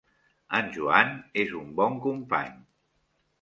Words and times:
En 0.59 0.71
Joan 0.77 1.11
és 1.43 1.53
un 1.59 1.69
bon 1.81 2.01
company. 2.07 2.59